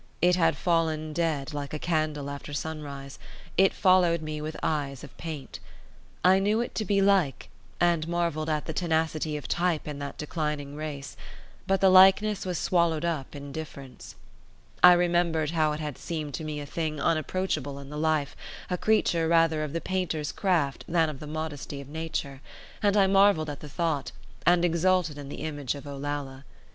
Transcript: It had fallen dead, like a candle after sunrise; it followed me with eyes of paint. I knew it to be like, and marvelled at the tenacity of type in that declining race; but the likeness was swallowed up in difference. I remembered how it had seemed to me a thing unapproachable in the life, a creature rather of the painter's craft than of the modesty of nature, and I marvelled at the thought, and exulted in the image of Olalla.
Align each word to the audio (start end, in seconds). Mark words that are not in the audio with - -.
It 0.19 0.35
had 0.35 0.57
fallen 0.57 1.13
dead, 1.13 1.53
like 1.53 1.75
a 1.75 1.77
candle 1.77 2.31
after 2.31 2.53
sunrise; 2.53 3.19
it 3.55 3.71
followed 3.71 4.23
me 4.23 4.41
with 4.41 4.57
eyes 4.63 5.03
of 5.03 5.15
paint. 5.17 5.59
I 6.23 6.39
knew 6.39 6.59
it 6.59 6.73
to 6.73 6.85
be 6.85 7.03
like, 7.03 7.49
and 7.79 8.07
marvelled 8.07 8.49
at 8.49 8.65
the 8.65 8.73
tenacity 8.73 9.37
of 9.37 9.47
type 9.47 9.87
in 9.87 9.99
that 9.99 10.17
declining 10.17 10.75
race; 10.75 11.15
but 11.67 11.81
the 11.81 11.91
likeness 11.91 12.47
was 12.47 12.57
swallowed 12.57 13.05
up 13.05 13.35
in 13.35 13.51
difference. 13.51 14.15
I 14.81 14.93
remembered 14.93 15.51
how 15.51 15.71
it 15.73 15.79
had 15.79 15.99
seemed 15.99 16.33
to 16.33 16.43
me 16.43 16.59
a 16.59 16.65
thing 16.65 16.99
unapproachable 16.99 17.77
in 17.77 17.91
the 17.91 17.95
life, 17.99 18.35
a 18.71 18.79
creature 18.79 19.27
rather 19.27 19.63
of 19.63 19.71
the 19.71 19.81
painter's 19.81 20.31
craft 20.31 20.83
than 20.87 21.09
of 21.09 21.19
the 21.19 21.27
modesty 21.27 21.79
of 21.79 21.87
nature, 21.87 22.41
and 22.81 22.97
I 22.97 23.05
marvelled 23.05 23.51
at 23.51 23.59
the 23.59 23.69
thought, 23.69 24.13
and 24.47 24.65
exulted 24.65 25.19
in 25.19 25.29
the 25.29 25.41
image 25.43 25.75
of 25.75 25.85
Olalla. 25.85 26.43